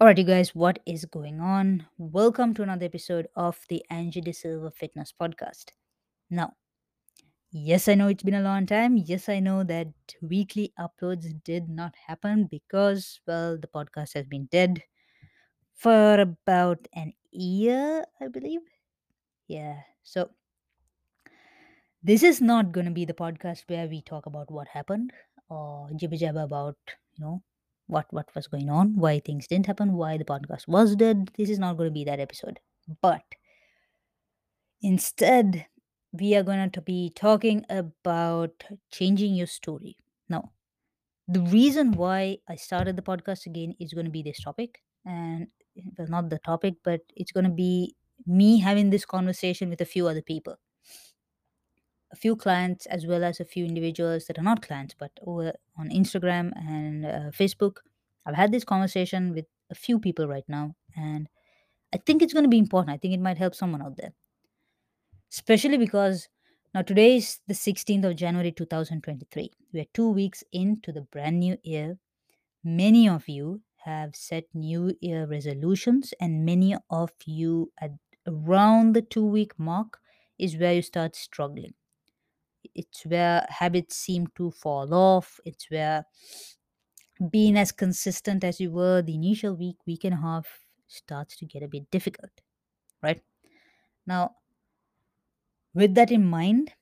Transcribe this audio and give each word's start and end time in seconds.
Alright, 0.00 0.18
you 0.18 0.24
guys, 0.24 0.56
what 0.56 0.80
is 0.86 1.04
going 1.04 1.40
on? 1.40 1.86
Welcome 1.98 2.52
to 2.54 2.64
another 2.64 2.84
episode 2.84 3.28
of 3.36 3.56
the 3.68 3.84
Angie 3.90 4.20
De 4.20 4.32
Silva 4.32 4.72
Fitness 4.72 5.14
Podcast. 5.18 5.66
Now, 6.28 6.54
yes, 7.52 7.86
I 7.86 7.94
know 7.94 8.08
it's 8.08 8.24
been 8.24 8.34
a 8.34 8.42
long 8.42 8.66
time. 8.66 8.96
Yes, 8.96 9.28
I 9.28 9.38
know 9.38 9.62
that 9.62 9.86
weekly 10.20 10.72
uploads 10.80 11.32
did 11.44 11.68
not 11.68 11.94
happen 12.08 12.48
because, 12.50 13.20
well, 13.28 13.56
the 13.56 13.68
podcast 13.68 14.14
has 14.14 14.26
been 14.26 14.46
dead 14.46 14.82
for 15.76 16.18
about 16.18 16.88
an 16.92 17.12
year, 17.30 18.04
I 18.20 18.26
believe. 18.26 18.62
Yeah, 19.46 19.78
so 20.02 20.28
this 22.02 22.24
is 22.24 22.40
not 22.40 22.72
going 22.72 22.86
to 22.86 22.92
be 22.92 23.04
the 23.04 23.14
podcast 23.14 23.62
where 23.68 23.86
we 23.86 24.02
talk 24.02 24.26
about 24.26 24.50
what 24.50 24.66
happened 24.66 25.12
or 25.48 25.88
jibber 25.94 26.16
jabber 26.16 26.42
about, 26.42 26.76
you 27.16 27.24
know, 27.24 27.42
what 27.86 28.06
what 28.10 28.34
was 28.34 28.46
going 28.46 28.70
on, 28.70 28.96
why 28.96 29.20
things 29.20 29.46
didn't 29.46 29.66
happen, 29.66 29.94
why 29.94 30.16
the 30.16 30.24
podcast 30.24 30.66
was 30.68 30.96
dead. 30.96 31.30
This 31.36 31.50
is 31.50 31.58
not 31.58 31.76
going 31.76 31.88
to 31.88 31.94
be 31.94 32.04
that 32.04 32.20
episode. 32.20 32.60
But 33.02 33.22
instead, 34.82 35.66
we 36.12 36.34
are 36.34 36.42
going 36.42 36.70
to 36.70 36.80
be 36.80 37.12
talking 37.14 37.64
about 37.68 38.64
changing 38.92 39.34
your 39.34 39.46
story. 39.46 39.96
Now, 40.28 40.52
the 41.28 41.40
reason 41.40 41.92
why 41.92 42.38
I 42.48 42.56
started 42.56 42.96
the 42.96 43.02
podcast 43.02 43.46
again 43.46 43.74
is 43.80 43.92
going 43.92 44.06
to 44.06 44.12
be 44.12 44.22
this 44.22 44.42
topic, 44.42 44.82
and 45.04 45.48
well, 45.98 46.08
not 46.08 46.30
the 46.30 46.38
topic, 46.38 46.74
but 46.84 47.00
it's 47.16 47.32
going 47.32 47.44
to 47.44 47.50
be 47.50 47.96
me 48.26 48.58
having 48.58 48.90
this 48.90 49.04
conversation 49.04 49.68
with 49.68 49.80
a 49.80 49.84
few 49.84 50.06
other 50.06 50.22
people 50.22 50.56
a 52.14 52.20
few 52.24 52.36
clients 52.36 52.86
as 52.86 53.06
well 53.06 53.24
as 53.24 53.40
a 53.40 53.44
few 53.54 53.64
individuals 53.64 54.26
that 54.26 54.38
are 54.38 54.48
not 54.50 54.62
clients 54.66 54.94
but 55.02 55.12
over 55.26 55.52
on 55.76 55.88
instagram 55.90 56.52
and 56.56 57.04
uh, 57.06 57.30
facebook. 57.40 57.78
I've 58.26 58.36
had 58.42 58.52
this 58.52 58.64
conversation 58.64 59.34
with 59.34 59.46
a 59.70 59.74
few 59.74 59.98
people 59.98 60.26
right 60.28 60.48
now 60.48 60.66
and 60.96 61.28
i 61.94 61.98
think 62.06 62.22
it's 62.22 62.34
going 62.36 62.48
to 62.50 62.56
be 62.56 62.64
important. 62.66 62.94
I 62.94 62.98
think 62.98 63.14
it 63.14 63.20
might 63.28 63.38
help 63.44 63.54
someone 63.54 63.82
out 63.82 63.96
there. 63.96 64.12
Especially 65.32 65.76
because 65.76 66.28
now 66.74 66.80
today 66.82 67.16
is 67.16 67.40
the 67.46 67.54
16th 67.54 68.04
of 68.04 68.16
january 68.16 68.52
2023 68.52 69.50
we 69.72 69.80
are 69.80 69.90
two 69.92 70.08
weeks 70.08 70.42
into 70.52 70.92
the 70.92 71.02
brand 71.02 71.40
new 71.40 71.58
year. 71.62 71.98
Many 72.64 73.08
of 73.08 73.28
you 73.28 73.62
have 73.84 74.16
set 74.16 74.44
new 74.54 74.96
year 75.00 75.26
resolutions 75.26 76.14
and 76.20 76.44
many 76.44 76.76
of 76.90 77.12
you 77.26 77.72
at 77.78 77.92
around 78.26 78.94
the 78.94 79.02
two 79.02 79.26
week 79.26 79.58
mark 79.58 80.00
is 80.38 80.56
where 80.56 80.74
you 80.74 80.82
start 80.82 81.16
struggling 81.16 81.74
it's 82.74 83.04
where 83.06 83.46
habits 83.48 83.96
seem 83.96 84.26
to 84.36 84.50
fall 84.50 84.92
off 84.94 85.40
it's 85.44 85.70
where 85.70 86.04
being 87.30 87.56
as 87.56 87.70
consistent 87.72 88.42
as 88.42 88.60
you 88.60 88.70
were 88.70 89.00
the 89.02 89.14
initial 89.14 89.54
week 89.54 89.76
week 89.86 90.04
and 90.04 90.14
a 90.14 90.16
half 90.16 90.46
starts 90.88 91.36
to 91.36 91.46
get 91.46 91.62
a 91.62 91.68
bit 91.68 91.90
difficult 91.90 92.30
right? 93.02 93.22
Now 94.06 94.36
with 95.74 95.94
that 95.94 96.10
in 96.10 96.24
mind 96.24 96.72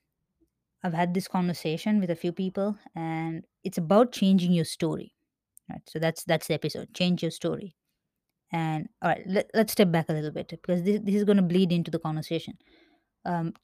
i've 0.85 0.93
had 0.93 1.15
this 1.15 1.29
conversation 1.29 2.01
with 2.01 2.11
a 2.11 2.17
few 2.17 2.33
people 2.33 2.77
and 2.95 3.45
it's 3.65 3.79
about 3.79 4.13
changing 4.13 4.53
your 4.53 4.65
story 4.65 5.15
right? 5.71 5.83
So 5.89 5.99
that's 5.99 6.25
that's 6.25 6.49
the 6.49 6.55
episode 6.55 6.93
change 6.95 7.23
your 7.23 7.31
story. 7.31 7.77
And 8.53 8.89
all 9.01 9.11
right 9.11 9.23
let, 9.27 9.51
let's 9.55 9.73
step 9.73 9.91
back 9.91 10.09
a 10.09 10.13
little 10.13 10.31
bit 10.31 10.49
because 10.49 10.83
this, 10.83 11.01
this 11.03 11.15
is 11.15 11.25
going 11.25 11.39
to 11.39 11.43
bleed 11.43 11.73
into 11.73 11.91
the 11.91 11.99
conversation. 11.99 12.59
Um, 13.25 13.55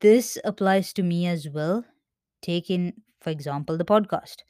this 0.00 0.38
applies 0.44 0.92
to 0.92 1.02
me 1.02 1.26
as 1.26 1.48
well 1.48 1.84
taking 2.42 3.02
for 3.20 3.30
example 3.30 3.76
the 3.78 3.84
podcast 3.84 4.42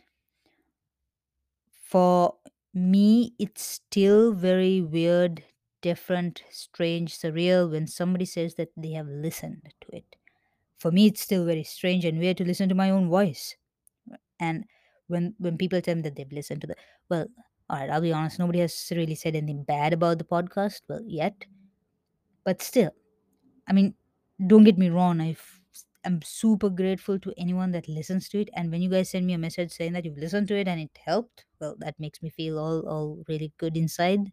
For 1.83 2.37
me, 2.75 3.35
it's 3.39 3.63
still 3.63 4.33
very 4.33 4.81
weird, 4.81 5.45
different, 5.81 6.42
strange, 6.51 7.17
surreal 7.17 7.70
when 7.70 7.86
somebody 7.86 8.25
says 8.25 8.55
that 8.57 8.73
they 8.77 8.92
have 8.92 9.07
listened 9.09 9.73
to 9.83 9.97
it. 9.97 10.17
For 10.79 10.91
me, 10.92 11.07
it's 11.07 11.23
still 11.23 11.45
very 11.47 11.65
strange 11.65 12.05
and 12.05 12.19
weird 12.19 12.39
to 12.39 12.45
listen 12.45 12.69
to 12.69 12.75
my 12.75 12.91
own 12.91 13.09
voice. 13.09 13.57
And 14.41 14.67
when 15.09 15.35
when 15.39 15.59
people 15.59 15.81
tell 15.81 15.97
me 15.97 16.03
that 16.03 16.17
they've 16.17 16.33
listened 16.33 16.63
to 16.63 16.69
the 16.69 16.77
well, 17.09 17.27
all 17.70 17.79
right, 17.79 17.91
I'll 17.91 18.01
be 18.01 18.13
honest, 18.13 18.39
nobody 18.39 18.61
has 18.61 18.92
really 18.92 19.15
said 19.15 19.36
anything 19.36 19.65
bad 19.65 19.92
about 19.92 20.19
the 20.19 20.25
podcast, 20.25 20.83
well, 20.89 21.03
yet. 21.07 21.47
But 22.45 22.63
still, 22.63 22.92
I 23.69 23.73
mean, 23.73 23.95
don't 24.45 24.64
get 24.64 24.79
me 24.79 24.91
wrong. 24.91 25.20
I 25.20 25.36
am 26.05 26.20
super 26.23 26.69
grateful 26.70 27.19
to 27.20 27.33
anyone 27.36 27.73
that 27.73 27.89
listens 27.89 28.29
to 28.30 28.41
it. 28.41 28.51
And 28.55 28.70
when 28.70 28.83
you 28.83 28.91
guys 28.91 29.11
send 29.11 29.27
me 29.27 29.33
a 29.35 29.39
message 29.39 29.73
saying 29.73 29.92
that 29.95 30.05
you've 30.05 30.19
listened 30.19 30.48
to 30.48 30.57
it 30.57 30.69
and 30.69 30.80
it 30.80 30.98
helped, 31.05 31.45
well, 31.61 31.77
that 31.79 31.98
makes 31.98 32.23
me 32.23 32.30
feel 32.30 32.58
all 32.58 32.80
all 32.89 33.24
really 33.29 33.52
good 33.58 33.77
inside. 33.77 34.33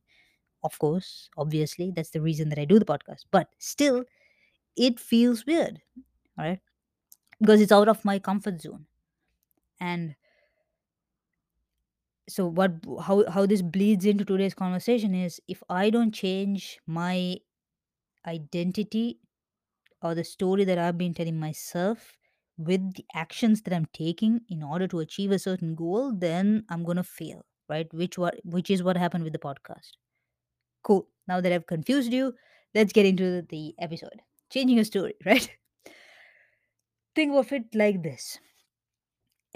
Of 0.64 0.80
course, 0.80 1.30
obviously, 1.38 1.92
that's 1.96 2.12
the 2.12 2.22
reason 2.22 2.50
that 2.50 2.60
I 2.60 2.66
do 2.66 2.80
the 2.80 2.86
podcast. 2.86 3.26
But 3.32 3.50
still, 3.60 4.06
it 4.78 5.00
feels 5.00 5.46
weird, 5.46 5.82
all 6.38 6.46
right, 6.46 6.62
because 7.40 7.62
it's 7.62 7.72
out 7.72 7.90
of 7.90 8.06
my 8.06 8.20
comfort 8.20 8.62
zone. 8.62 8.88
And 9.80 10.16
so, 12.30 12.48
what 12.48 12.72
how 13.02 13.30
how 13.30 13.46
this 13.46 13.62
bleeds 13.62 14.06
into 14.06 14.24
today's 14.24 14.54
conversation 14.54 15.14
is 15.14 15.42
if 15.48 15.62
I 15.70 15.90
don't 15.90 16.14
change 16.14 16.80
my 16.88 17.38
identity 18.28 19.20
or 20.04 20.16
the 20.16 20.24
story 20.24 20.66
that 20.66 20.78
I've 20.78 20.98
been 20.98 21.14
telling 21.14 21.40
myself 21.40 22.18
with 22.58 22.94
the 22.96 23.06
actions 23.16 23.62
that 23.64 23.74
I'm 23.74 23.88
taking 23.94 24.42
in 24.50 24.64
order 24.64 24.88
to 24.90 25.00
achieve 25.00 25.32
a 25.32 25.40
certain 25.40 25.76
goal, 25.76 26.14
then 26.14 26.66
I'm 26.70 26.84
gonna 26.84 27.04
fail, 27.04 27.46
right? 27.70 27.92
Which 27.94 28.18
what 28.18 28.40
which 28.46 28.70
is 28.70 28.84
what 28.84 28.98
happened 28.98 29.24
with 29.24 29.34
the 29.34 29.40
podcast. 29.40 29.92
Cool. 30.84 31.08
Now 31.28 31.42
that 31.42 31.52
I've 31.54 31.68
confused 31.68 32.14
you, 32.14 32.36
let's 32.76 32.94
get 32.94 33.06
into 33.06 33.42
the 33.44 33.76
episode. 33.80 34.22
Changing 34.52 34.80
a 34.80 34.86
story, 34.86 35.16
right? 35.26 35.50
Think 37.16 37.34
of 37.34 37.52
it 37.52 37.74
like 37.74 38.04
this. 38.04 38.40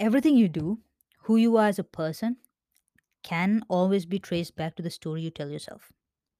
Everything 0.00 0.36
you 0.36 0.48
do, 0.48 0.80
who 1.24 1.36
you 1.36 1.56
are 1.56 1.68
as 1.68 1.78
a 1.78 1.84
person, 1.84 2.38
can 3.22 3.64
always 3.68 4.06
be 4.06 4.18
traced 4.18 4.56
back 4.56 4.76
to 4.76 4.82
the 4.82 4.90
story 4.90 5.22
you 5.22 5.30
tell 5.30 5.50
yourself. 5.50 5.92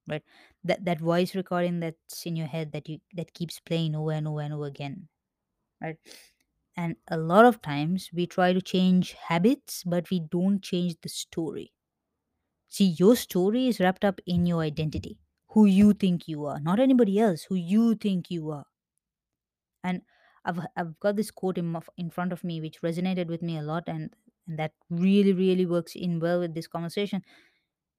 Right? 0.09 0.23
That 0.65 0.85
that 0.85 1.01
voice 1.01 1.35
recording 1.35 1.81
that's 1.81 2.27
in 2.27 2.37
your 2.37 2.47
head 2.47 2.73
that 2.73 2.89
you 2.89 3.01
that 3.15 3.35
keeps 3.35 3.61
playing 3.61 3.95
over 3.95 4.13
and 4.13 4.27
over 4.29 4.41
and 4.41 4.55
over 4.55 4.67
again. 4.67 5.09
Right? 5.83 5.99
And 6.77 6.97
a 7.09 7.17
lot 7.19 7.45
of 7.45 7.61
times 7.63 8.11
we 8.13 8.27
try 8.27 8.53
to 8.53 8.63
change 8.63 9.13
habits, 9.13 9.85
but 9.85 10.11
we 10.11 10.21
don't 10.21 10.63
change 10.63 10.97
the 11.03 11.09
story. 11.09 11.73
See, 12.69 12.97
your 12.99 13.17
story 13.17 13.69
is 13.69 13.81
wrapped 13.81 14.05
up 14.05 14.21
in 14.27 14.47
your 14.47 14.63
identity, 14.63 15.19
who 15.49 15.67
you 15.67 15.93
think 15.93 16.29
you 16.29 16.47
are, 16.47 16.61
not 16.61 16.81
anybody 16.81 17.19
else, 17.21 17.45
who 17.45 17.57
you 17.57 17.95
think 17.95 18.31
you 18.31 18.51
are. 18.51 18.67
And 19.85 20.03
I've, 20.45 20.61
I've 20.77 20.99
got 21.01 21.17
this 21.17 21.31
quote 21.31 21.59
in, 21.59 21.77
in 21.97 22.11
front 22.11 22.33
of 22.33 22.45
me 22.45 22.61
which 22.61 22.81
resonated 22.83 23.27
with 23.29 23.43
me 23.43 23.59
a 23.59 23.63
lot, 23.63 23.85
and, 23.87 24.15
and 24.47 24.59
that 24.59 24.73
really, 24.91 25.33
really 25.33 25.67
works 25.67 25.95
in 25.95 26.21
well 26.21 26.41
with 26.41 26.55
this 26.55 26.67
conversation, 26.67 27.23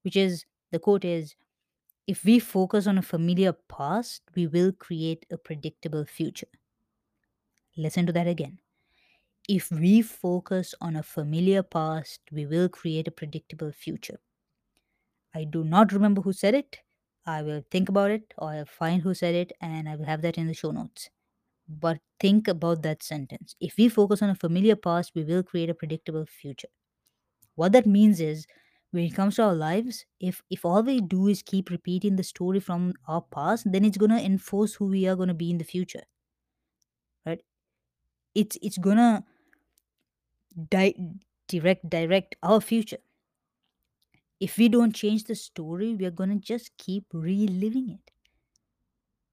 which 0.02 0.16
is 0.16 0.46
the 0.72 0.78
quote 0.78 1.04
is 1.04 1.36
If 2.06 2.24
we 2.24 2.38
focus 2.40 2.86
on 2.86 2.98
a 2.98 3.02
familiar 3.02 3.54
past, 3.54 4.22
we 4.34 4.46
will 4.46 4.70
create 4.72 5.24
a 5.30 5.38
predictable 5.38 6.04
future. 6.04 6.48
Listen 7.76 8.06
to 8.06 8.12
that 8.12 8.28
again 8.28 8.60
If 9.48 9.70
we 9.70 10.02
focus 10.02 10.74
on 10.80 10.96
a 10.96 11.02
familiar 11.02 11.62
past, 11.62 12.20
we 12.32 12.46
will 12.46 12.68
create 12.68 13.08
a 13.08 13.12
predictable 13.12 13.72
future. 13.72 14.20
I 15.34 15.44
do 15.44 15.64
not 15.64 15.92
remember 15.92 16.22
who 16.22 16.32
said 16.32 16.54
it. 16.54 16.80
I 17.26 17.42
will 17.42 17.62
think 17.70 17.88
about 17.88 18.10
it 18.10 18.32
or 18.38 18.50
I'll 18.50 18.64
find 18.66 19.02
who 19.02 19.14
said 19.14 19.34
it 19.34 19.52
and 19.60 19.88
I 19.88 19.96
will 19.96 20.06
have 20.06 20.22
that 20.22 20.38
in 20.38 20.46
the 20.46 20.54
show 20.54 20.70
notes. 20.70 21.10
But 21.68 22.00
think 22.20 22.48
about 22.48 22.82
that 22.82 23.02
sentence. 23.02 23.56
If 23.60 23.76
we 23.78 23.88
focus 23.88 24.22
on 24.22 24.30
a 24.30 24.34
familiar 24.34 24.76
past, 24.76 25.12
we 25.14 25.24
will 25.24 25.42
create 25.42 25.70
a 25.70 25.74
predictable 25.74 26.26
future. 26.26 26.68
What 27.56 27.72
that 27.72 27.86
means 27.86 28.20
is 28.20 28.46
when 28.92 29.04
it 29.04 29.14
comes 29.14 29.36
to 29.36 29.42
our 29.44 29.54
lives, 29.54 30.06
if 30.20 30.42
if 30.50 30.64
all 30.64 30.82
we 30.82 31.00
do 31.00 31.28
is 31.28 31.42
keep 31.42 31.70
repeating 31.70 32.16
the 32.16 32.24
story 32.24 32.60
from 32.60 32.94
our 33.08 33.22
past, 33.22 33.70
then 33.72 33.84
it's 33.84 33.98
gonna 33.98 34.20
enforce 34.20 34.74
who 34.74 34.86
we 34.86 35.06
are 35.08 35.16
gonna 35.16 35.34
be 35.34 35.50
in 35.50 35.58
the 35.58 35.64
future. 35.64 36.04
Right? 37.24 37.42
It's 38.34 38.58
it's 38.62 38.78
gonna 38.78 39.24
di- 40.70 40.96
direct 41.48 41.88
direct 41.90 42.36
our 42.42 42.60
future 42.60 42.98
if 44.40 44.58
we 44.58 44.68
don't 44.68 44.92
change 44.94 45.22
the 45.24 45.36
story 45.36 45.94
we 45.94 46.04
are 46.04 46.10
going 46.10 46.30
to 46.30 46.44
just 46.44 46.76
keep 46.76 47.06
reliving 47.12 47.90
it 47.90 48.10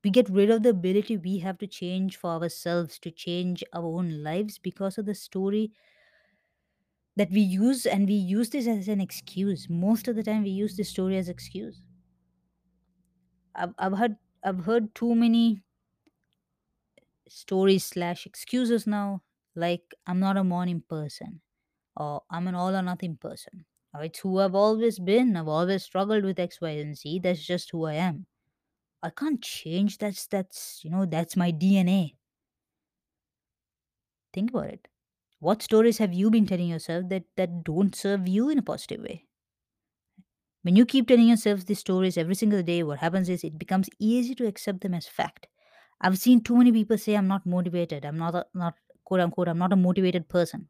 we 0.03 0.09
get 0.09 0.29
rid 0.29 0.49
of 0.49 0.63
the 0.63 0.69
ability 0.69 1.17
we 1.17 1.37
have 1.39 1.57
to 1.59 1.67
change 1.67 2.17
for 2.17 2.31
ourselves 2.31 2.97
to 2.99 3.11
change 3.11 3.63
our 3.73 3.85
own 3.85 4.23
lives 4.23 4.57
because 4.57 4.97
of 4.97 5.05
the 5.05 5.13
story 5.15 5.71
that 7.17 7.31
we 7.31 7.41
use 7.41 7.85
and 7.85 8.07
we 8.07 8.15
use 8.15 8.51
this 8.51 8.67
as 8.67 8.87
an 8.87 9.01
excuse 9.01 9.69
most 9.69 10.07
of 10.07 10.15
the 10.17 10.23
time 10.23 10.43
we 10.43 10.51
use 10.51 10.77
this 10.77 10.89
story 10.89 11.17
as 11.17 11.29
excuse 11.29 11.83
i've, 13.55 13.73
I've 13.77 13.97
heard 13.97 14.17
i've 14.43 14.63
heard 14.65 14.93
too 14.95 15.13
many 15.15 15.63
stories 17.27 17.85
slash 17.85 18.25
excuses 18.25 18.85
now 18.87 19.21
like 19.55 19.93
i'm 20.05 20.19
not 20.19 20.37
a 20.37 20.43
morning 20.43 20.81
person 20.89 21.41
or 21.97 22.23
i'm 22.31 22.47
an 22.47 22.55
all 22.55 22.75
or 22.75 22.83
nothing 22.83 23.17
person 23.17 23.65
Now, 23.93 24.01
it's 24.07 24.19
who 24.23 24.31
I've 24.43 24.55
always 24.59 24.97
been. 25.09 25.29
I've 25.39 25.49
always 25.57 25.83
struggled 25.89 26.25
with 26.29 26.39
X, 26.43 26.59
Y, 26.65 26.73
and 26.83 26.93
Z. 27.01 27.21
That's 27.25 27.45
just 27.53 27.71
who 27.73 27.81
I 27.91 27.95
am. 28.07 28.17
I 29.07 29.11
can't 29.21 29.41
change. 29.51 29.97
That's 30.03 30.23
that's 30.35 30.59
you 30.85 30.91
know 30.95 31.05
that's 31.15 31.37
my 31.43 31.49
DNA. 31.63 31.99
Think 34.33 34.51
about 34.51 34.67
it. 34.69 34.87
What 35.39 35.63
stories 35.63 35.97
have 35.97 36.13
you 36.13 36.29
been 36.29 36.45
telling 36.45 36.69
yourself 36.69 37.09
that 37.09 37.23
that 37.37 37.63
don't 37.63 37.95
serve 37.95 38.27
you 38.27 38.49
in 38.49 38.59
a 38.59 38.61
positive 38.61 39.01
way? 39.01 39.25
When 40.61 40.75
you 40.75 40.85
keep 40.85 41.07
telling 41.07 41.29
yourself 41.29 41.65
these 41.65 41.79
stories 41.79 42.15
every 42.15 42.35
single 42.35 42.61
day, 42.61 42.83
what 42.83 42.99
happens 42.99 43.27
is 43.27 43.43
it 43.43 43.57
becomes 43.57 43.89
easy 43.97 44.35
to 44.35 44.45
accept 44.45 44.81
them 44.81 44.93
as 44.93 45.07
fact. 45.07 45.47
I've 46.01 46.19
seen 46.19 46.43
too 46.43 46.57
many 46.57 46.71
people 46.71 46.97
say 46.97 47.15
I'm 47.15 47.27
not 47.27 47.45
motivated. 47.45 48.05
I'm 48.05 48.17
not 48.17 48.35
a, 48.35 48.47
not 48.55 48.75
quote 49.03 49.19
unquote 49.21 49.47
I'm 49.49 49.57
not 49.59 49.73
a 49.73 49.77
motivated 49.77 50.29
person. 50.29 50.69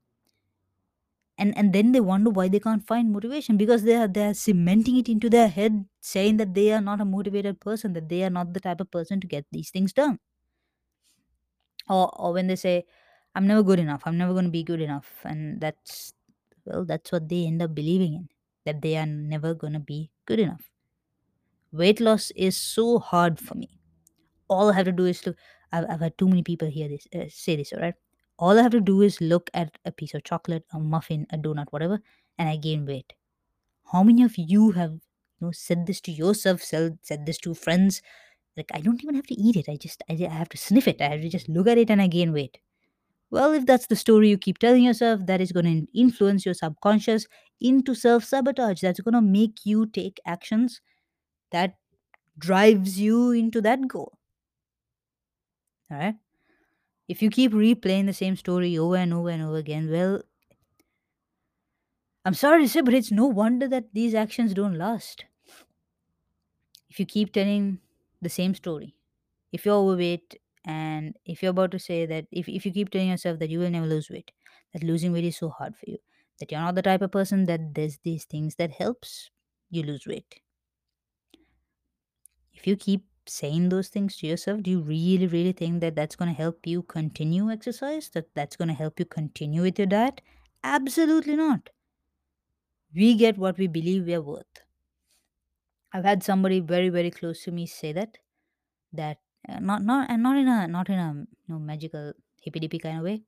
And 1.40 1.58
and 1.58 1.74
then 1.74 1.94
they 1.94 2.00
wonder 2.00 2.30
why 2.30 2.48
they 2.48 2.60
can't 2.60 2.86
find 2.86 3.12
motivation 3.12 3.58
because 3.58 3.82
they 3.84 3.96
are 3.96 4.08
they 4.08 4.26
are 4.28 4.34
cementing 4.36 4.98
it 4.98 5.10
into 5.10 5.30
their 5.32 5.48
head 5.48 5.88
saying 6.00 6.38
that 6.38 6.54
they 6.54 6.72
are 6.72 6.82
not 6.82 7.02
a 7.02 7.06
motivated 7.06 7.60
person, 7.60 7.94
that 7.94 8.08
they 8.10 8.24
are 8.24 8.30
not 8.30 8.54
the 8.54 8.60
type 8.60 8.82
of 8.82 8.92
person 8.92 9.20
to 9.22 9.28
get 9.28 9.46
these 9.52 9.70
things 9.72 9.94
done. 9.94 10.20
Or 11.90 12.10
or 12.20 12.32
when 12.34 12.48
they 12.48 12.56
say 12.56 12.86
I'm 13.38 13.48
never 13.48 13.64
good 13.64 13.80
enough, 13.80 14.04
I'm 14.06 14.18
never 14.18 14.34
going 14.34 14.46
to 14.46 14.52
be 14.52 14.64
good 14.64 14.82
enough 14.82 15.10
and 15.26 15.62
that's 15.62 16.14
well 16.66 16.86
that's 16.86 17.12
what 17.12 17.30
they 17.30 17.46
end 17.46 17.62
up 17.62 17.76
believing 17.76 18.14
in 18.16 18.30
that 18.66 18.82
they 18.82 18.98
are 18.98 19.06
never 19.06 19.54
going 19.54 19.74
to 19.74 19.80
be 19.80 20.12
good 20.26 20.40
enough. 20.40 20.72
Weight 21.72 22.00
loss 22.02 22.32
is 22.32 22.58
so 22.58 23.00
hard 23.00 23.40
for 23.40 23.56
me 23.56 23.70
all 24.50 24.72
I 24.72 24.76
have 24.76 24.86
to 24.86 24.94
do 24.94 25.06
is 25.06 25.26
look. 25.26 25.38
I've, 25.74 25.86
I've 25.90 26.02
had 26.02 26.18
too 26.18 26.28
many 26.30 26.44
people 26.44 26.70
hear 26.70 26.90
this 26.90 27.08
uh, 27.16 27.26
say 27.30 27.56
this. 27.58 27.74
All 27.74 27.80
right, 27.82 27.96
all 28.40 28.60
I 28.60 28.64
have 28.64 28.72
to 28.74 28.82
do 28.82 29.02
is 29.02 29.22
look 29.22 29.50
at 29.54 29.78
a 29.86 29.92
piece 29.92 30.14
of 30.16 30.24
chocolate, 30.26 30.66
a 30.74 30.80
muffin, 30.80 31.28
a 31.32 31.38
donut, 31.38 31.68
whatever, 31.72 32.02
and 32.38 32.50
I 32.50 32.58
gain 32.58 32.86
weight. 32.86 33.14
How 33.94 34.04
many 34.04 34.24
of 34.24 34.38
you 34.38 34.72
have 34.74 34.94
you 34.94 35.02
know 35.48 35.52
said 35.52 35.88
this 35.88 36.02
to 36.02 36.12
yourself? 36.12 36.62
Said 36.64 37.00
this 37.26 37.40
to 37.40 37.54
friends? 37.56 38.02
Like 38.58 38.72
I 38.74 38.82
don't 38.82 39.04
even 39.04 39.16
have 39.16 39.28
to 39.28 39.36
eat 39.40 39.58
it. 39.58 39.70
I 39.70 39.78
just 39.78 40.04
I, 40.10 40.14
I 40.26 40.34
have 40.34 40.50
to 40.50 40.58
sniff 40.58 40.88
it. 40.88 41.02
I 41.02 41.10
have 41.10 41.22
to 41.22 41.30
just 41.30 41.50
look 41.50 41.68
at 41.68 41.78
it 41.80 41.92
and 41.92 42.02
I 42.02 42.08
gain 42.08 42.34
weight. 42.34 42.60
Well, 43.30 43.54
if 43.54 43.66
that's 43.66 43.88
the 43.88 43.96
story 43.96 44.30
you 44.30 44.38
keep 44.38 44.58
telling 44.58 44.84
yourself, 44.84 45.26
that 45.26 45.42
is 45.42 45.52
going 45.52 45.66
to 45.66 45.88
influence 46.00 46.46
your 46.46 46.54
subconscious 46.54 47.26
into 47.62 47.94
self 47.96 48.24
sabotage. 48.24 48.82
That's 48.82 49.00
going 49.02 49.14
to 49.14 49.22
make 49.22 49.66
you 49.66 49.86
take 49.86 50.20
actions 50.26 50.82
that 51.52 51.76
drives 52.40 53.00
you 53.00 53.32
into 53.32 53.62
that 53.62 53.88
goal. 53.88 54.18
All 55.92 55.98
right. 55.98 56.16
If 57.10 57.22
you 57.24 57.30
keep 57.30 57.52
replaying 57.54 58.08
the 58.08 58.14
same 58.14 58.36
story 58.38 58.78
over 58.78 58.98
and 58.98 59.14
over 59.14 59.30
and 59.30 59.44
over 59.44 59.58
again, 59.58 59.90
well, 59.92 60.22
I'm 62.26 62.36
sorry 62.36 62.62
to 62.62 62.70
say, 62.70 62.82
but 62.82 62.94
it's 62.94 63.12
no 63.12 63.26
wonder 63.26 63.68
that 63.70 63.92
these 63.96 64.14
actions 64.14 64.54
don't 64.54 64.78
last. 64.78 65.26
If 66.90 67.00
you 67.00 67.06
keep 67.06 67.32
telling 67.32 67.80
the 68.22 68.28
same 68.30 68.54
story, 68.54 68.96
if 69.52 69.66
you're 69.66 69.76
overweight 69.76 70.40
and 70.68 71.16
if 71.26 71.42
you're 71.44 71.52
about 71.52 71.72
to 71.72 71.80
say 71.80 72.06
that, 72.06 72.28
if, 72.32 72.50
if 72.50 72.66
you 72.66 72.72
keep 72.74 72.92
telling 72.92 73.10
yourself 73.10 73.40
that 73.40 73.50
you 73.50 73.60
will 73.60 73.72
never 73.72 73.88
lose 73.88 74.10
weight, 74.10 74.32
that 74.74 74.84
losing 74.84 75.14
weight 75.14 75.26
is 75.26 75.38
so 75.38 75.50
hard 75.50 75.76
for 75.78 75.86
you, 75.90 75.98
that 76.40 76.52
you're 76.52 76.62
not 76.62 76.76
the 76.76 76.84
type 76.84 77.02
of 77.02 77.12
person 77.12 77.46
that 77.48 77.74
does 77.74 78.00
these 78.04 78.26
things 78.26 78.56
that 78.58 78.72
helps 78.74 79.32
you 79.72 79.84
lose 79.84 80.06
weight. 80.08 80.42
If 82.52 82.68
you 82.68 82.76
keep 82.76 83.06
saying 83.26 83.70
those 83.70 83.88
things 83.88 84.18
to 84.18 84.28
yourself, 84.28 84.62
do 84.64 84.72
you 84.72 84.82
really, 84.82 85.28
really 85.28 85.54
think 85.54 85.80
that 85.80 85.96
that's 85.96 86.18
going 86.18 86.28
to 86.30 86.36
help 86.38 86.68
you 86.68 86.84
continue 86.84 87.50
exercise? 87.50 88.10
That 88.10 88.36
that's 88.36 88.58
going 88.58 88.68
to 88.68 88.74
help 88.74 89.00
you 89.00 89.06
continue 89.06 89.62
with 89.62 89.80
your 89.80 89.88
diet? 89.88 90.22
Absolutely 90.64 91.38
not. 91.38 91.70
We 92.94 93.16
get 93.16 93.38
what 93.38 93.58
we 93.58 93.68
believe 93.68 94.08
we 94.08 94.14
are 94.16 94.22
worth. 94.22 94.66
I've 95.94 96.06
had 96.06 96.24
somebody 96.24 96.62
very, 96.62 96.88
very 96.90 97.12
close 97.12 97.44
to 97.44 97.52
me 97.52 97.66
say 97.66 97.92
that. 97.94 98.20
That 98.94 99.20
uh, 99.50 99.60
not 99.60 99.84
not 99.84 100.10
and 100.10 100.24
not 100.24 100.38
in 100.38 100.48
a 100.48 100.68
not 100.68 100.90
in 100.90 101.00
a 101.00 101.14
you 101.14 101.28
know, 101.54 101.60
magical 101.60 102.14
hippy 102.42 102.60
dippy 102.60 102.80
kind 102.80 102.98
of 103.00 103.04
way, 103.04 103.24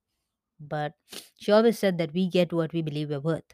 but 0.60 0.94
she 1.38 1.52
always 1.52 1.80
said 1.80 1.98
that 2.00 2.14
we 2.14 2.30
get 2.30 2.54
what 2.54 2.74
we 2.74 2.82
believe 2.82 3.10
we're 3.10 3.20
worth. 3.20 3.54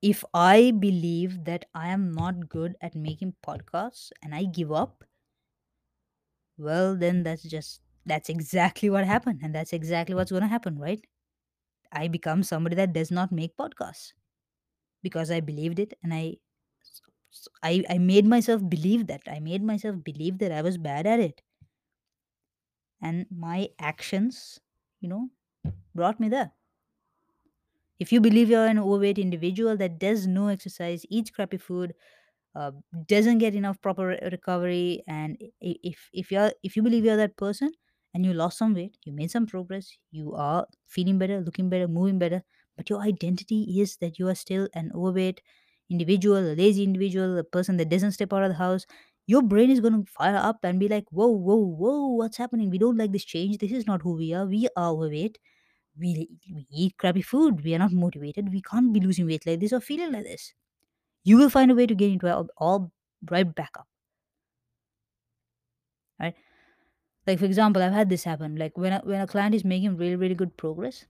If 0.00 0.24
I 0.32 0.70
believe 0.70 1.44
that 1.44 1.66
I 1.74 1.88
am 1.88 2.10
not 2.12 2.48
good 2.48 2.76
at 2.80 2.94
making 2.94 3.34
podcasts 3.46 4.10
and 4.22 4.34
I 4.34 4.44
give 4.44 4.72
up, 4.72 5.04
well 6.58 6.96
then 6.96 7.22
that's 7.22 7.42
just 7.42 7.80
that's 8.04 8.28
exactly 8.28 8.90
what 8.90 9.04
happened 9.04 9.40
and 9.42 9.54
that's 9.54 9.72
exactly 9.72 10.14
what's 10.14 10.30
going 10.30 10.42
to 10.42 10.48
happen 10.48 10.78
right 10.78 11.04
i 11.92 12.08
become 12.08 12.42
somebody 12.42 12.76
that 12.76 12.92
does 12.92 13.10
not 13.10 13.32
make 13.32 13.56
podcasts 13.56 14.12
because 15.02 15.30
i 15.30 15.40
believed 15.40 15.78
it 15.78 15.94
and 16.02 16.14
i 16.14 16.36
i 17.62 17.84
i 17.90 17.98
made 17.98 18.26
myself 18.26 18.62
believe 18.68 19.06
that. 19.08 19.22
I 19.26 19.40
made 19.40 19.62
myself 19.62 20.02
believe 20.04 20.38
that 20.38 20.52
i 20.52 20.62
was 20.62 20.78
bad 20.78 21.06
at 21.06 21.20
it. 21.20 21.42
And 23.00 23.26
my 23.30 23.70
actions 23.78 24.60
you 25.00 25.08
know 25.08 25.30
brought 25.94 26.20
me 26.20 26.28
there. 26.28 26.52
If 27.98 28.12
you 28.12 28.20
believe 28.20 28.50
you're 28.50 28.66
an 28.66 28.78
overweight 28.78 29.18
individual 29.18 29.76
that 29.78 29.98
does 29.98 30.26
no 30.26 30.48
exercise 30.48 31.04
eats 31.08 31.30
crappy 31.30 31.56
food 31.56 31.94
uh, 32.54 32.72
doesn't 33.06 33.38
get 33.38 33.54
enough 33.54 33.80
proper 33.82 34.18
recovery 34.32 35.02
and 35.08 35.36
if 35.60 36.10
if 36.12 36.32
you're 36.32 36.52
if 36.62 36.76
you 36.76 36.82
believe 36.82 37.04
you're 37.04 37.16
that 37.18 37.36
person 37.36 37.72
and 38.14 38.26
you 38.26 38.34
lost 38.34 38.58
some 38.58 38.74
weight 38.74 38.98
you 39.04 39.12
made 39.12 39.30
some 39.30 39.46
progress 39.46 39.98
you 40.10 40.34
are 40.34 40.66
feeling 40.86 41.18
better 41.18 41.40
looking 41.40 41.70
better 41.70 41.88
moving 41.88 42.18
better 42.18 42.42
but 42.76 42.90
your 42.90 43.02
identity 43.02 43.80
is 43.80 43.98
that 43.98 44.18
you 44.18 44.28
are 44.28 44.34
still 44.36 44.68
an 44.74 44.92
overweight 44.94 45.42
individual 45.90 46.38
a 46.38 46.54
lazy 46.54 46.82
individual 46.84 47.38
a 47.38 47.44
person 47.44 47.76
that 47.76 47.88
doesn't 47.88 48.12
step 48.12 48.32
out 48.32 48.42
of 48.42 48.48
the 48.50 48.56
house 48.56 48.86
your 49.26 49.42
brain 49.42 49.70
is 49.70 49.80
going 49.80 50.04
to 50.04 50.10
fire 50.12 50.36
up 50.36 50.58
and 50.64 50.78
be 50.80 50.88
like 50.88 51.04
whoa 51.10 51.28
whoa 51.28 51.56
whoa 51.56 52.06
what's 52.08 52.36
happening? 52.36 52.70
We 52.70 52.78
don't 52.78 52.96
like 52.96 53.12
this 53.12 53.24
change. 53.24 53.58
This 53.58 53.72
is 53.72 53.86
not 53.86 54.02
who 54.02 54.14
we 54.16 54.32
are. 54.34 54.46
We 54.46 54.68
are 54.76 54.90
overweight. 54.92 55.38
We, 55.98 56.28
we 56.54 56.66
eat 56.70 56.98
crappy 56.98 57.22
food. 57.22 57.64
We 57.64 57.74
are 57.74 57.78
not 57.78 57.92
motivated. 57.92 58.52
We 58.52 58.62
can't 58.62 58.92
be 58.92 59.00
losing 59.00 59.26
weight 59.26 59.46
like 59.46 59.60
this 59.60 59.72
or 59.72 59.80
feeling 59.80 60.12
like 60.12 60.24
this. 60.24 60.54
You 61.24 61.38
will 61.38 61.50
find 61.50 61.70
a 61.70 61.74
way 61.74 61.86
to 61.86 61.94
get 61.94 62.12
into 62.12 62.26
it 62.28 62.48
all, 62.58 62.92
right 63.30 63.54
back 63.54 63.72
up. 63.78 63.88
Right? 66.20 66.34
Like 67.26 67.38
for 67.40 67.46
example 67.46 67.82
i've 67.82 67.92
had 67.92 68.10
this 68.10 68.24
happen. 68.24 68.56
Like 68.56 68.78
when 68.78 68.92
a, 68.94 69.00
when 69.00 69.20
a 69.20 69.26
client 69.26 69.54
is 69.54 69.64
making 69.64 69.96
really 69.96 70.16
really 70.16 70.34
good 70.34 70.56
progress 70.56 71.06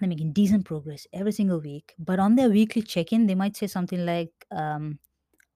they're 0.00 0.08
making 0.08 0.32
decent 0.32 0.64
progress 0.64 1.06
every 1.12 1.32
single 1.32 1.60
week 1.60 1.94
but 1.98 2.18
on 2.18 2.36
their 2.36 2.48
weekly 2.50 2.82
check-in 2.82 3.26
they 3.26 3.34
might 3.34 3.56
say 3.56 3.66
something 3.66 4.04
like 4.06 4.32
um, 4.52 4.98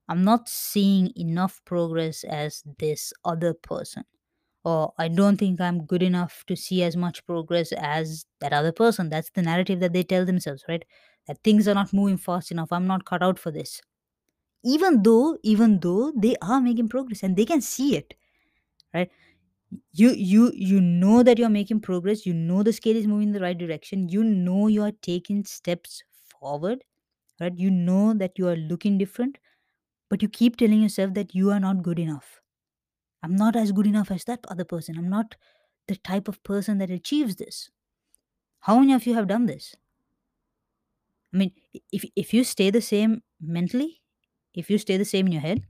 i'm 0.08 0.24
not 0.24 0.48
seeing 0.48 1.12
enough 1.16 1.60
progress 1.64 2.24
as 2.24 2.62
this 2.78 3.12
other 3.24 3.54
person 3.54 4.04
or 4.64 4.92
i 4.98 5.08
don't 5.08 5.36
think 5.38 5.60
i'm 5.60 5.84
good 5.86 6.02
enough 6.02 6.44
to 6.46 6.56
see 6.56 6.82
as 6.82 6.96
much 6.96 7.24
progress 7.26 7.72
as 7.72 8.26
that 8.40 8.52
other 8.52 8.72
person. 8.72 9.08
That's 9.10 9.30
the 9.30 9.42
narrative 9.42 9.80
that 9.80 9.92
they 9.92 10.02
tell 10.02 10.24
themselves 10.24 10.64
right? 10.68 10.84
That 11.26 11.42
things 11.44 11.68
are 11.68 11.74
not 11.74 11.92
moving 11.92 12.18
fast 12.18 12.50
enough 12.50 12.72
i'm 12.72 12.86
not 12.86 13.04
cut 13.04 13.22
out 13.22 13.38
for 13.38 13.50
this. 13.50 13.80
Even 14.64 15.02
though 15.02 15.38
even 15.42 15.80
though 15.80 16.12
they 16.16 16.36
are 16.42 16.60
making 16.60 16.88
progress 16.88 17.22
and 17.22 17.36
they 17.36 17.44
can 17.44 17.60
see 17.60 17.96
it 17.96 18.14
right 18.94 19.10
you 19.92 20.10
you 20.10 20.50
you 20.54 20.80
know 20.80 21.22
that 21.22 21.38
you're 21.38 21.48
making 21.48 21.80
progress. 21.80 22.26
You 22.26 22.34
know 22.34 22.62
the 22.62 22.72
scale 22.72 22.96
is 22.96 23.06
moving 23.06 23.28
in 23.28 23.34
the 23.34 23.40
right 23.40 23.56
direction. 23.56 24.08
You 24.08 24.24
know 24.24 24.66
you 24.68 24.82
are 24.82 24.92
taking 25.02 25.44
steps 25.44 26.02
forward 26.30 26.84
right? 27.40 27.56
You 27.58 27.70
know 27.70 28.14
that 28.14 28.38
you 28.38 28.48
are 28.48 28.56
looking 28.56 28.98
different 28.98 29.38
but 30.10 30.22
you 30.22 30.28
keep 30.28 30.56
telling 30.56 30.82
yourself 30.82 31.14
that 31.14 31.34
you 31.34 31.50
are 31.52 31.60
not 31.60 31.82
good 31.82 31.98
enough. 31.98 32.40
I'm 33.22 33.36
not 33.36 33.56
as 33.56 33.72
good 33.72 33.86
enough 33.86 34.10
as 34.10 34.24
that 34.24 34.44
other 34.48 34.64
person. 34.64 34.98
I'm 34.98 35.10
not 35.10 35.36
the 35.88 35.96
type 35.96 36.28
of 36.28 36.42
person 36.44 36.78
that 36.78 36.90
achieves 36.90 37.36
this. 37.36 37.70
How 38.60 38.80
many 38.80 38.94
of 38.94 39.06
you 39.06 39.14
have 39.14 39.28
done 39.28 39.46
this? 39.46 39.76
I 41.32 41.36
mean 41.36 41.52
if 41.92 42.04
if 42.16 42.32
you 42.32 42.44
stay 42.44 42.70
the 42.70 42.80
same 42.80 43.22
mentally 43.40 44.02
if 44.54 44.70
you 44.70 44.78
stay 44.78 44.96
the 44.96 45.04
same 45.04 45.26
in 45.26 45.32
your 45.32 45.42
head 45.42 45.64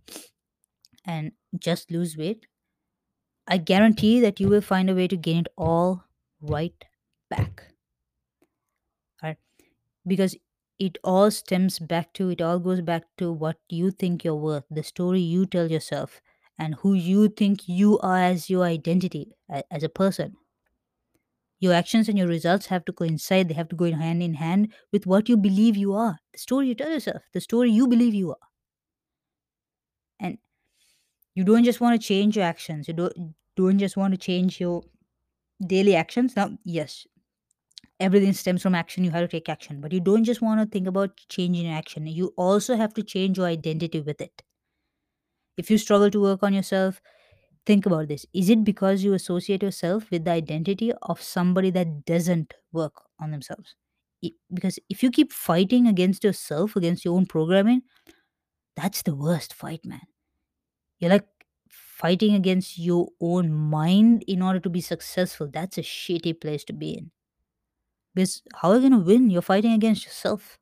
and 1.04 1.32
just 1.58 1.90
lose 1.90 2.16
weight 2.16 2.46
I 3.46 3.58
guarantee 3.58 4.20
that 4.20 4.40
you 4.40 4.48
will 4.48 4.60
find 4.60 4.88
a 4.88 4.94
way 4.94 5.08
to 5.08 5.16
gain 5.16 5.40
it 5.40 5.48
all 5.56 6.04
right 6.40 6.84
back. 7.28 7.64
Right? 9.22 9.36
Because 10.06 10.36
it 10.78 10.98
all 11.04 11.30
stems 11.30 11.78
back 11.78 12.12
to, 12.14 12.30
it 12.30 12.40
all 12.40 12.58
goes 12.58 12.80
back 12.80 13.04
to 13.18 13.32
what 13.32 13.58
you 13.68 13.90
think 13.90 14.24
you're 14.24 14.34
worth, 14.34 14.64
the 14.70 14.82
story 14.82 15.20
you 15.20 15.46
tell 15.46 15.70
yourself, 15.70 16.20
and 16.58 16.74
who 16.76 16.94
you 16.94 17.28
think 17.28 17.68
you 17.68 17.98
are 18.00 18.18
as 18.18 18.48
your 18.48 18.64
identity 18.64 19.32
as 19.70 19.82
a 19.82 19.88
person. 19.88 20.36
Your 21.60 21.72
actions 21.72 22.08
and 22.08 22.18
your 22.18 22.26
results 22.26 22.66
have 22.66 22.84
to 22.86 22.92
coincide, 22.92 23.48
they 23.48 23.54
have 23.54 23.68
to 23.68 23.76
go 23.76 23.90
hand 23.90 24.22
in 24.22 24.34
hand 24.34 24.72
with 24.92 25.06
what 25.06 25.28
you 25.28 25.36
believe 25.36 25.76
you 25.76 25.94
are, 25.94 26.18
the 26.32 26.38
story 26.38 26.68
you 26.68 26.74
tell 26.74 26.90
yourself, 26.90 27.22
the 27.32 27.40
story 27.40 27.70
you 27.70 27.86
believe 27.86 28.14
you 28.14 28.30
are. 28.30 28.48
And 30.20 30.38
you 31.34 31.44
don't 31.44 31.64
just 31.64 31.80
want 31.80 32.00
to 32.00 32.06
change 32.06 32.36
your 32.36 32.44
actions, 32.44 32.88
you 32.88 32.94
don't, 32.94 33.34
don't 33.56 33.78
just 33.78 33.96
want 33.96 34.12
to 34.14 34.18
change 34.18 34.60
your 34.60 34.82
daily 35.66 35.96
actions. 35.96 36.36
Now, 36.36 36.50
yes, 36.64 37.06
everything 38.00 38.32
stems 38.32 38.62
from 38.62 38.74
action. 38.74 39.04
You 39.04 39.10
have 39.12 39.22
to 39.22 39.28
take 39.28 39.48
action 39.48 39.80
but 39.80 39.92
you 39.92 40.00
don't 40.00 40.24
just 40.24 40.42
want 40.42 40.60
to 40.60 40.66
think 40.66 40.86
about 40.86 41.16
changing 41.28 41.66
your 41.66 41.74
action. 41.74 42.06
You 42.06 42.32
also 42.36 42.76
have 42.76 42.94
to 42.94 43.02
change 43.02 43.38
your 43.38 43.46
identity 43.46 44.00
with 44.00 44.20
it. 44.20 44.42
If 45.56 45.70
you 45.70 45.78
struggle 45.78 46.10
to 46.10 46.20
work 46.20 46.42
on 46.42 46.54
yourself 46.54 47.00
think 47.66 47.86
about 47.86 48.08
this. 48.08 48.26
Is 48.34 48.50
it 48.50 48.64
because 48.64 49.02
you 49.04 49.14
associate 49.14 49.62
yourself 49.62 50.10
with 50.10 50.24
the 50.24 50.32
identity 50.32 50.92
of 51.02 51.22
somebody 51.22 51.70
that 51.70 52.04
doesn't 52.04 52.54
work 52.72 52.94
on 53.20 53.30
themselves? 53.30 53.74
Because 54.52 54.78
if 54.90 55.02
you 55.02 55.10
keep 55.10 55.32
fighting 55.32 55.86
against 55.86 56.24
yourself 56.24 56.76
against 56.76 57.04
your 57.04 57.16
own 57.16 57.26
programming 57.26 57.82
that's 58.76 59.02
the 59.02 59.14
worst 59.14 59.54
fight 59.54 59.84
man 59.84 60.00
you're 61.04 61.12
like 61.12 61.28
fighting 61.68 62.34
against 62.34 62.78
your 62.78 63.08
own 63.20 63.52
mind 63.52 64.24
in 64.26 64.40
order 64.40 64.58
to 64.58 64.70
be 64.70 64.80
successful. 64.80 65.48
That's 65.52 65.76
a 65.76 65.82
shitty 65.82 66.40
place 66.40 66.64
to 66.64 66.72
be 66.72 66.92
in. 66.92 67.10
Because 68.14 68.42
how 68.54 68.70
are 68.70 68.76
you 68.76 68.88
going 68.88 68.92
to 68.92 69.06
win? 69.06 69.28
You're 69.28 69.42
fighting 69.42 69.72
against 69.72 70.04
yourself. 70.04 70.58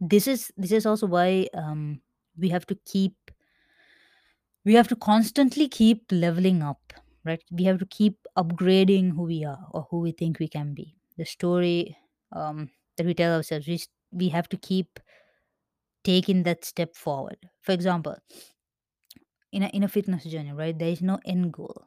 This 0.00 0.26
is 0.26 0.52
this 0.58 0.72
is 0.72 0.84
also 0.84 1.06
why 1.06 1.48
um, 1.54 2.02
we 2.36 2.50
have 2.50 2.66
to 2.66 2.74
keep 2.84 3.14
we 4.64 4.74
have 4.74 4.88
to 4.88 4.96
constantly 4.96 5.68
keep 5.68 6.04
leveling 6.10 6.62
up 6.62 6.92
right? 7.24 7.42
We 7.50 7.64
have 7.64 7.78
to 7.78 7.86
keep 7.86 8.18
upgrading 8.36 9.14
who 9.14 9.22
we 9.22 9.44
are 9.44 9.66
or 9.72 9.86
who 9.90 10.00
we 10.00 10.12
think 10.12 10.38
we 10.38 10.48
can 10.48 10.74
be. 10.74 10.94
The 11.16 11.24
story 11.24 11.96
um, 12.32 12.70
that 12.96 13.06
we 13.06 13.14
tell 13.14 13.34
ourselves 13.34 13.66
we, 13.66 13.80
we 14.12 14.28
have 14.28 14.48
to 14.50 14.56
keep 14.56 15.00
taking 16.10 16.42
that 16.44 16.64
step 16.64 16.94
forward 16.96 17.50
for 17.62 17.72
example 17.72 18.16
in 19.52 19.62
a, 19.62 19.66
in 19.68 19.82
a 19.82 19.88
fitness 19.88 20.24
journey 20.24 20.52
right 20.52 20.78
there 20.78 20.90
is 20.90 21.02
no 21.02 21.18
end 21.24 21.52
goal 21.52 21.86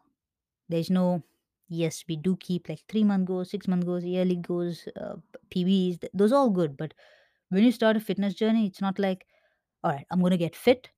there's 0.70 0.90
no 0.90 1.24
yes 1.70 2.04
we 2.10 2.16
do 2.18 2.36
keep 2.38 2.70
like 2.70 2.82
three 2.90 3.04
month 3.04 3.28
goals 3.28 3.52
six 3.52 3.68
month 3.68 3.86
goals 3.86 4.06
yearly 4.06 4.36
goals 4.38 4.88
uh, 4.98 5.16
pbs 5.52 6.02
th- 6.02 6.12
those 6.14 6.32
are 6.34 6.38
all 6.38 6.50
good 6.50 6.78
but 6.78 6.94
when 7.50 7.64
you 7.64 7.72
start 7.72 7.98
a 7.98 8.00
fitness 8.02 8.36
journey 8.36 8.68
it's 8.68 8.82
not 8.82 9.00
like 9.00 9.28
all 9.84 9.92
right 9.92 10.08
i'm 10.12 10.20
going 10.22 10.32
to 10.32 10.38
get 10.38 10.56
fit 10.56 10.90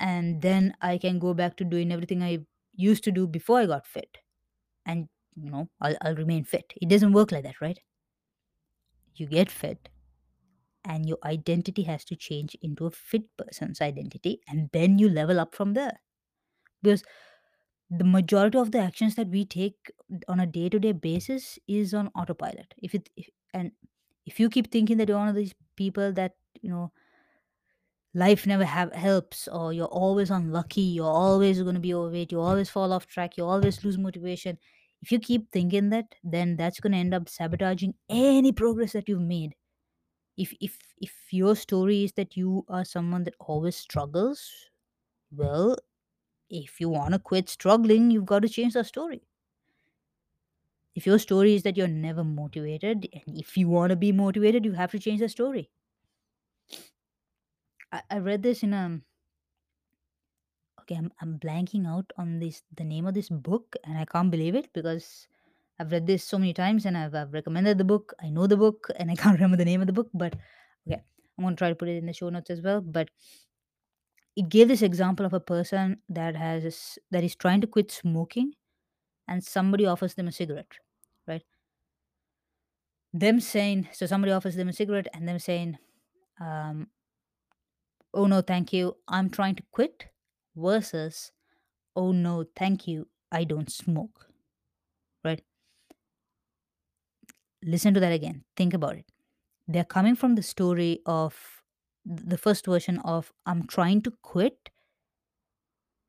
and 0.00 0.42
then 0.42 0.74
I 0.82 0.98
can 0.98 1.20
go 1.20 1.34
back 1.34 1.56
to 1.58 1.64
doing 1.64 1.92
everything 1.92 2.22
I 2.22 2.40
used 2.74 3.04
to 3.04 3.12
do 3.12 3.26
before 3.28 3.60
I 3.60 3.66
got 3.66 3.86
fit, 3.86 4.18
and 4.86 5.08
you 5.36 5.50
know 5.50 5.70
I'll, 5.80 5.96
I'll 6.02 6.16
remain 6.16 6.44
fit. 6.44 6.72
It 6.82 6.88
doesn't 6.88 7.12
work 7.12 7.32
like 7.32 7.44
that, 7.44 7.60
right? 7.60 7.78
You 9.14 9.26
get 9.26 9.50
fit, 9.50 9.88
and 10.84 11.08
your 11.08 11.18
identity 11.24 11.82
has 11.84 12.04
to 12.06 12.16
change 12.16 12.56
into 12.62 12.86
a 12.86 12.90
fit 12.90 13.24
person's 13.36 13.80
identity, 13.80 14.40
and 14.48 14.70
then 14.72 14.98
you 14.98 15.08
level 15.08 15.40
up 15.40 15.54
from 15.54 15.74
there. 15.74 16.00
Because 16.82 17.04
the 17.90 18.04
majority 18.04 18.58
of 18.58 18.72
the 18.72 18.78
actions 18.78 19.14
that 19.16 19.28
we 19.28 19.44
take 19.44 19.92
on 20.28 20.40
a 20.40 20.46
day-to-day 20.46 20.92
basis 20.92 21.58
is 21.68 21.94
on 21.94 22.08
autopilot. 22.14 22.74
If 22.78 22.94
it 22.94 23.10
if, 23.16 23.28
and 23.54 23.72
if 24.26 24.40
you 24.40 24.48
keep 24.48 24.72
thinking 24.72 24.98
that 24.98 25.08
you're 25.08 25.18
one 25.18 25.28
of 25.28 25.34
these 25.34 25.54
people 25.76 26.12
that 26.14 26.36
you 26.62 26.70
know 26.70 26.92
life 28.14 28.46
never 28.46 28.64
have 28.64 28.92
helps 28.92 29.48
or 29.48 29.72
you're 29.72 29.86
always 30.02 30.30
unlucky 30.30 30.82
you're 30.82 31.06
always 31.06 31.62
going 31.62 31.74
to 31.74 31.80
be 31.80 31.94
overweight 31.94 32.30
you 32.32 32.40
always 32.40 32.68
fall 32.68 32.92
off 32.92 33.06
track 33.06 33.36
you 33.36 33.44
always 33.44 33.82
lose 33.84 33.96
motivation 33.98 34.58
if 35.00 35.10
you 35.10 35.18
keep 35.18 35.50
thinking 35.50 35.88
that 35.90 36.14
then 36.22 36.56
that's 36.56 36.78
going 36.80 36.92
to 36.92 36.98
end 36.98 37.14
up 37.14 37.28
sabotaging 37.28 37.94
any 38.10 38.52
progress 38.52 38.92
that 38.92 39.08
you've 39.08 39.20
made 39.20 39.54
if 40.36 40.54
if 40.60 40.78
if 40.98 41.32
your 41.32 41.54
story 41.56 42.04
is 42.04 42.12
that 42.12 42.36
you 42.36 42.64
are 42.68 42.84
someone 42.84 43.24
that 43.24 43.34
always 43.40 43.76
struggles 43.76 44.70
well 45.30 45.76
if 46.50 46.80
you 46.80 46.88
want 46.88 47.14
to 47.14 47.18
quit 47.18 47.48
struggling 47.48 48.10
you've 48.10 48.26
got 48.26 48.40
to 48.42 48.48
change 48.48 48.74
the 48.74 48.84
story. 48.84 49.22
If 50.94 51.06
your 51.06 51.18
story 51.18 51.54
is 51.54 51.62
that 51.64 51.76
you're 51.76 51.88
never 51.88 52.24
motivated 52.24 53.08
and 53.12 53.38
if 53.38 53.56
you 53.56 53.68
want 53.68 53.90
to 53.90 53.96
be 53.96 54.12
motivated 54.12 54.64
you 54.64 54.72
have 54.72 54.90
to 54.92 54.98
change 54.98 55.20
the 55.20 55.28
story. 55.28 55.70
I, 57.92 58.02
I 58.10 58.18
read 58.18 58.42
this 58.42 58.62
in 58.62 58.72
a 58.74 59.00
okay 60.80 60.96
I'm, 60.96 61.12
I'm 61.20 61.38
blanking 61.38 61.86
out 61.86 62.12
on 62.16 62.38
this 62.38 62.62
the 62.76 62.84
name 62.84 63.06
of 63.06 63.14
this 63.14 63.28
book 63.28 63.76
and 63.84 63.96
i 63.98 64.04
can't 64.04 64.30
believe 64.30 64.54
it 64.54 64.72
because 64.72 65.28
i've 65.82 65.92
read 65.92 66.06
this 66.06 66.24
so 66.24 66.38
many 66.38 66.54
times 66.54 66.86
and 66.86 66.96
i've, 66.96 67.14
I've 67.14 67.32
recommended 67.32 67.78
the 67.78 67.84
book. 67.84 68.14
I 68.22 68.30
know 68.30 68.46
the 68.46 68.56
book 68.56 68.88
and 68.96 69.10
i 69.10 69.14
can't 69.22 69.34
remember 69.34 69.56
the 69.56 69.64
name 69.64 69.80
of 69.80 69.86
the 69.86 69.92
book 69.92 70.08
but 70.14 70.34
okay 70.86 71.02
i'm 71.38 71.44
going 71.44 71.56
to 71.56 71.58
try 71.58 71.68
to 71.68 71.74
put 71.74 71.88
it 71.88 71.96
in 71.96 72.06
the 72.06 72.12
show 72.12 72.28
notes 72.28 72.50
as 72.50 72.60
well 72.60 72.80
but 72.80 73.10
it 74.36 74.48
gave 74.48 74.68
this 74.68 74.82
example 74.82 75.26
of 75.26 75.34
a 75.34 75.40
person 75.40 75.98
that 76.08 76.36
has 76.36 76.98
that 77.10 77.24
is 77.24 77.34
trying 77.36 77.60
to 77.60 77.66
quit 77.66 77.90
smoking 77.90 78.52
and 79.28 79.44
somebody 79.44 79.86
offers 79.86 80.14
them 80.14 80.28
a 80.28 80.32
cigarette 80.32 80.78
right? 81.26 81.42
Them 83.12 83.40
saying 83.40 83.88
so 83.92 84.06
somebody 84.06 84.32
offers 84.32 84.56
them 84.56 84.68
a 84.68 84.72
cigarette 84.72 85.08
and 85.12 85.28
them 85.28 85.38
saying 85.38 85.78
um, 86.40 86.88
oh 88.14 88.26
no 88.26 88.40
thank 88.40 88.72
you 88.72 88.96
i'm 89.08 89.30
trying 89.30 89.54
to 89.54 89.62
quit 89.72 90.06
versus 90.56 91.32
oh 91.96 92.12
no 92.12 92.44
thank 92.56 92.86
you 92.86 93.06
i 93.30 93.44
don't 93.44 93.70
smoke 93.70 94.26
right 95.24 95.42
listen 97.62 97.94
to 97.94 98.00
that 98.00 98.12
again. 98.12 98.44
Think 98.56 98.74
about 98.74 98.96
it. 98.96 99.06
They're 99.68 99.84
coming 99.84 100.16
from 100.16 100.34
the 100.34 100.42
story 100.42 101.00
of 101.06 101.62
the 102.04 102.38
first 102.38 102.66
version 102.66 102.98
of 103.00 103.32
i'm 103.46 103.66
trying 103.66 104.02
to 104.02 104.10
quit 104.22 104.70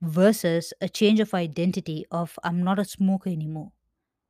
versus 0.01 0.73
a 0.81 0.89
change 0.89 1.19
of 1.19 1.33
identity 1.33 2.05
of 2.11 2.37
i'm 2.43 2.63
not 2.63 2.79
a 2.79 2.85
smoker 2.85 3.29
anymore. 3.29 3.71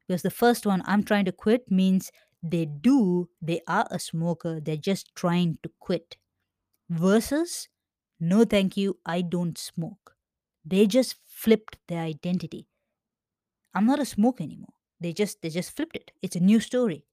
Because 0.07 0.23
the 0.23 0.31
first 0.31 0.65
one 0.65 0.81
i'm 0.85 1.03
trying 1.03 1.25
to 1.25 1.31
quit 1.31 1.71
means 1.71 2.11
they 2.43 2.65
do 2.65 3.29
they 3.41 3.61
are 3.67 3.87
a 3.91 3.99
smoker 3.99 4.59
they're 4.61 4.77
just 4.91 5.15
trying 5.15 5.57
to 5.63 5.71
quit. 5.79 6.17
Versus 6.89 7.69
no 8.19 8.45
thank 8.45 8.77
you 8.77 8.99
i 9.05 9.21
don't 9.21 9.57
smoke. 9.57 10.17
They 10.65 10.87
just 10.87 11.15
flipped 11.27 11.77
their 11.87 12.01
identity. 12.03 12.67
I'm 13.73 13.85
not 13.85 13.99
a 13.99 14.05
smoker 14.05 14.43
anymore. 14.43 14.73
They 14.99 15.13
just 15.13 15.41
they 15.41 15.49
just 15.49 15.75
flipped 15.75 15.95
it. 15.95 16.11
It's 16.21 16.35
a 16.35 16.39
new 16.39 16.59
story 16.59 17.05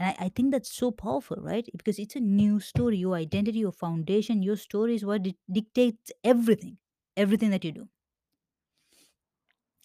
And 0.00 0.08
I, 0.18 0.26
I 0.26 0.30
think 0.30 0.52
that's 0.52 0.72
so 0.74 0.90
powerful, 0.90 1.36
right? 1.40 1.68
Because 1.76 2.00
it's 2.00 2.16
a 2.16 2.20
new 2.20 2.60
story. 2.60 2.98
Your 2.98 3.14
identity, 3.16 3.60
your 3.60 3.72
foundation, 3.72 4.42
your 4.42 4.56
story 4.56 4.96
is 4.96 5.04
what 5.04 5.22
di- 5.24 5.38
dictates 5.52 6.12
everything, 6.24 6.78
everything 7.16 7.50
that 7.52 7.64
you 7.64 7.72
do. 7.72 7.88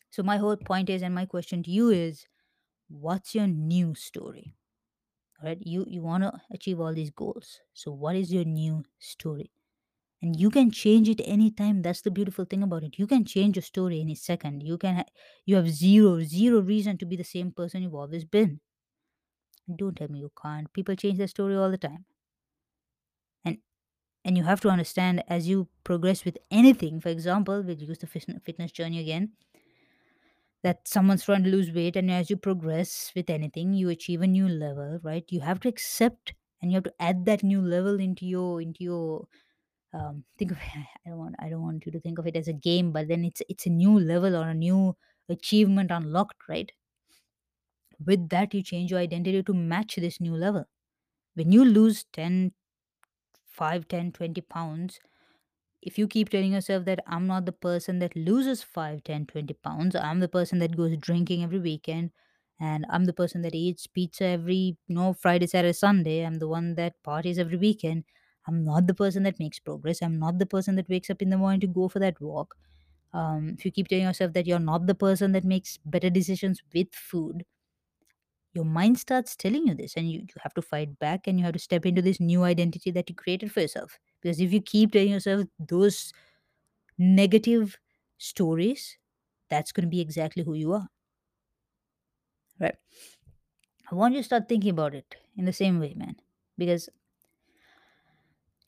So, 0.09 0.23
my 0.23 0.37
whole 0.37 0.57
point 0.57 0.89
is, 0.89 1.01
and 1.03 1.13
my 1.13 1.25
question 1.25 1.61
to 1.63 1.71
you 1.71 1.89
is 1.89 2.27
what's 2.89 3.35
your 3.35 3.47
new 3.47 3.95
story? 3.95 4.55
Right. 5.43 5.59
You, 5.65 5.85
you 5.87 6.01
want 6.01 6.23
to 6.23 6.41
achieve 6.51 6.79
all 6.81 6.93
these 6.93 7.11
goals. 7.11 7.59
So, 7.73 7.91
what 7.91 8.15
is 8.15 8.33
your 8.33 8.45
new 8.45 8.85
story? 8.99 9.51
And 10.21 10.39
you 10.39 10.51
can 10.51 10.71
change 10.71 11.09
it 11.09 11.21
anytime. 11.25 11.81
That's 11.83 12.01
the 12.01 12.11
beautiful 12.11 12.45
thing 12.45 12.63
about 12.63 12.83
it. 12.83 12.99
You 12.99 13.07
can 13.07 13.25
change 13.25 13.57
your 13.57 13.63
story 13.63 14.01
any 14.01 14.15
second. 14.15 14.63
You 14.63 14.77
can, 14.77 14.97
ha- 14.97 15.05
you 15.45 15.55
have 15.57 15.69
zero, 15.69 16.23
zero 16.23 16.61
reason 16.61 16.97
to 16.99 17.05
be 17.07 17.15
the 17.17 17.23
same 17.25 17.51
person 17.51 17.83
you've 17.83 17.95
always 17.95 18.25
been. 18.25 18.61
Don't 19.73 19.95
tell 19.95 20.07
me 20.07 20.21
you 20.21 20.31
can't. 20.41 20.73
People 20.73 20.95
change 20.95 21.19
their 21.19 21.27
story 21.27 21.55
all 21.55 21.69
the 21.69 21.77
time. 21.77 22.05
And 23.45 23.59
and 24.25 24.37
you 24.37 24.43
have 24.45 24.61
to 24.61 24.69
understand 24.69 25.23
as 25.27 25.47
you 25.49 25.69
progress 25.85 26.25
with 26.25 26.37
anything 26.51 27.01
for 27.01 27.09
example 27.09 27.63
we'll 27.63 27.77
use 27.77 27.99
the 27.99 28.07
fitness 28.07 28.71
journey 28.73 28.99
again 28.99 29.33
that 30.63 30.87
someone's 30.87 31.23
trying 31.25 31.43
to 31.43 31.49
lose 31.49 31.71
weight 31.71 31.95
and 31.95 32.09
as 32.11 32.29
you 32.29 32.37
progress 32.37 33.11
with 33.15 33.29
anything 33.29 33.73
you 33.73 33.89
achieve 33.89 34.21
a 34.21 34.27
new 34.27 34.47
level 34.47 34.99
right 35.03 35.25
you 35.31 35.39
have 35.41 35.59
to 35.59 35.67
accept 35.69 36.33
and 36.61 36.71
you 36.71 36.75
have 36.75 36.83
to 36.83 36.93
add 36.99 37.25
that 37.25 37.43
new 37.43 37.61
level 37.61 37.99
into 37.99 38.25
your 38.25 38.61
into 38.61 38.83
your 38.83 39.27
um 39.93 40.25
think 40.39 40.51
of 40.51 40.57
i 40.59 41.09
don't 41.09 41.17
want 41.19 41.35
i 41.39 41.49
don't 41.49 41.63
want 41.63 41.85
you 41.85 41.91
to 41.91 41.99
think 42.01 42.19
of 42.19 42.27
it 42.27 42.35
as 42.35 42.47
a 42.47 42.53
game 42.53 42.91
but 42.91 43.07
then 43.07 43.25
it's 43.25 43.41
it's 43.49 43.65
a 43.65 43.69
new 43.71 43.99
level 43.99 44.35
or 44.35 44.49
a 44.49 44.55
new 44.55 44.95
achievement 45.29 45.91
unlocked 45.91 46.47
right 46.49 46.71
with 48.03 48.29
that 48.29 48.53
you 48.53 48.63
change 48.63 48.91
your 48.91 48.99
identity 48.99 49.43
to 49.43 49.53
match 49.53 49.95
this 49.97 50.19
new 50.21 50.35
level 50.35 50.65
when 51.35 51.51
you 51.51 51.65
lose 51.65 52.05
10, 52.13 52.53
5, 53.45 53.87
10, 53.87 54.11
20 54.11 54.41
pounds 54.41 54.99
if 55.81 55.97
you 55.97 56.07
keep 56.07 56.29
telling 56.29 56.53
yourself 56.53 56.85
that 56.85 56.99
I'm 57.07 57.27
not 57.27 57.45
the 57.45 57.51
person 57.51 57.99
that 57.99 58.15
loses 58.15 58.63
5, 58.63 59.03
10, 59.03 59.25
20 59.25 59.53
pounds, 59.53 59.95
I'm 59.95 60.19
the 60.19 60.27
person 60.27 60.59
that 60.59 60.75
goes 60.75 60.97
drinking 60.97 61.43
every 61.43 61.59
weekend, 61.59 62.11
and 62.59 62.85
I'm 62.89 63.05
the 63.05 63.13
person 63.13 63.41
that 63.43 63.53
eats 63.55 63.85
pizza 63.87 64.25
every, 64.25 64.77
you 64.87 64.95
know, 64.95 65.13
Friday, 65.13 65.47
Saturday, 65.47 65.73
Sunday, 65.73 66.25
I'm 66.25 66.35
the 66.35 66.47
one 66.47 66.75
that 66.75 67.01
parties 67.03 67.37
every 67.37 67.57
weekend. 67.57 68.03
I'm 68.47 68.63
not 68.63 68.87
the 68.87 68.93
person 68.93 69.23
that 69.23 69.39
makes 69.39 69.59
progress. 69.59 70.01
I'm 70.01 70.19
not 70.19 70.37
the 70.39 70.45
person 70.45 70.75
that 70.75 70.89
wakes 70.89 71.09
up 71.09 71.21
in 71.21 71.29
the 71.29 71.37
morning 71.37 71.59
to 71.61 71.67
go 71.67 71.87
for 71.87 71.99
that 71.99 72.19
walk. 72.21 72.55
Um, 73.13 73.55
if 73.57 73.65
you 73.65 73.71
keep 73.71 73.87
telling 73.87 74.05
yourself 74.05 74.33
that 74.33 74.45
you're 74.47 74.59
not 74.59 74.87
the 74.87 74.95
person 74.95 75.31
that 75.33 75.45
makes 75.45 75.77
better 75.85 76.09
decisions 76.09 76.61
with 76.73 76.93
food, 76.93 77.45
your 78.55 78.65
mind 78.65 78.99
starts 78.99 79.35
telling 79.35 79.67
you 79.67 79.75
this, 79.75 79.95
and 79.97 80.09
you, 80.11 80.21
you 80.21 80.35
have 80.41 80.53
to 80.55 80.61
fight 80.61 80.97
back 80.99 81.27
and 81.27 81.39
you 81.39 81.45
have 81.45 81.53
to 81.53 81.59
step 81.59 81.85
into 81.85 82.01
this 82.01 82.19
new 82.19 82.43
identity 82.43 82.91
that 82.91 83.09
you 83.09 83.15
created 83.15 83.51
for 83.51 83.61
yourself. 83.61 83.99
Because 84.21 84.39
if 84.39 84.53
you 84.53 84.61
keep 84.61 84.93
telling 84.93 85.11
yourself 85.11 85.47
those 85.59 86.13
negative 86.97 87.79
stories, 88.17 88.97
that's 89.49 89.71
going 89.71 89.85
to 89.85 89.89
be 89.89 90.01
exactly 90.01 90.43
who 90.43 90.55
you 90.55 90.73
are. 90.73 90.89
right? 92.59 92.75
I 93.91 93.95
want 93.95 94.13
you 94.13 94.19
to 94.19 94.23
start 94.23 94.47
thinking 94.47 94.69
about 94.69 94.93
it 94.93 95.15
in 95.35 95.45
the 95.45 95.53
same 95.53 95.79
way, 95.79 95.93
man. 95.95 96.17
Because 96.57 96.89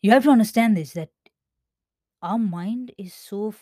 you 0.02 0.12
have 0.12 0.24
to 0.24 0.30
understand 0.32 0.76
this 0.76 0.94
that 0.94 1.10
our 2.22 2.38
mind 2.38 2.94
is 2.98 3.14
so 3.14 3.54